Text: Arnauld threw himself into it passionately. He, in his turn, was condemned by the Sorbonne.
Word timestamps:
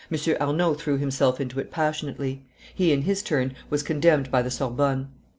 Arnauld 0.11 0.79
threw 0.79 0.97
himself 0.97 1.39
into 1.39 1.59
it 1.59 1.69
passionately. 1.69 2.41
He, 2.73 2.91
in 2.91 3.03
his 3.03 3.21
turn, 3.21 3.53
was 3.69 3.83
condemned 3.83 4.31
by 4.31 4.41
the 4.41 4.49
Sorbonne. 4.49 5.09